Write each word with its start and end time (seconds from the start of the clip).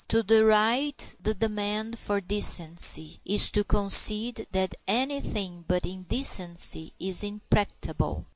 To 0.07 0.23
deride 0.23 0.97
the 1.21 1.35
demand 1.35 1.99
for 1.99 2.21
decency 2.21 3.19
is 3.23 3.51
to 3.51 3.63
concede 3.63 4.47
that 4.51 4.73
anything 4.87 5.63
but 5.67 5.85
indecency 5.85 6.91
is 6.99 7.23
impracticable. 7.23 8.25